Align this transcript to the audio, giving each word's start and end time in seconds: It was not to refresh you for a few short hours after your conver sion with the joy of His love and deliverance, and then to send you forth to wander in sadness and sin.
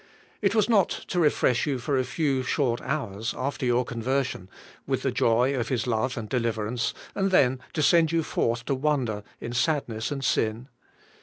It 0.41 0.55
was 0.55 0.67
not 0.67 0.89
to 0.89 1.19
refresh 1.19 1.67
you 1.67 1.77
for 1.77 1.95
a 1.95 2.03
few 2.03 2.41
short 2.41 2.81
hours 2.81 3.35
after 3.37 3.67
your 3.67 3.85
conver 3.85 4.25
sion 4.25 4.49
with 4.87 5.03
the 5.03 5.11
joy 5.11 5.53
of 5.53 5.67
His 5.69 5.85
love 5.85 6.17
and 6.17 6.27
deliverance, 6.27 6.95
and 7.13 7.29
then 7.29 7.59
to 7.73 7.83
send 7.83 8.11
you 8.11 8.23
forth 8.23 8.65
to 8.65 8.73
wander 8.73 9.21
in 9.39 9.53
sadness 9.53 10.09
and 10.11 10.25
sin. 10.25 10.69